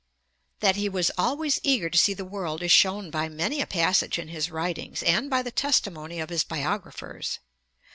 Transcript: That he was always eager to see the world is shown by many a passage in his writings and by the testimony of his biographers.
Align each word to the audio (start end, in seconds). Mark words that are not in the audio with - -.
That 0.61 0.77
he 0.77 0.89
was 0.89 1.11
always 1.15 1.59
eager 1.61 1.87
to 1.87 1.95
see 1.99 2.15
the 2.15 2.25
world 2.25 2.63
is 2.63 2.71
shown 2.71 3.11
by 3.11 3.29
many 3.29 3.61
a 3.61 3.67
passage 3.67 4.17
in 4.17 4.29
his 4.29 4.49
writings 4.49 5.03
and 5.03 5.29
by 5.29 5.43
the 5.43 5.51
testimony 5.51 6.19
of 6.19 6.29
his 6.31 6.43
biographers. 6.43 7.37